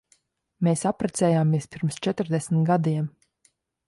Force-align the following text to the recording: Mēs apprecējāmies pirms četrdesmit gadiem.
Mēs 0.67 0.85
apprecējāmies 0.91 1.67
pirms 1.75 1.99
četrdesmit 2.07 2.65
gadiem. 2.71 3.11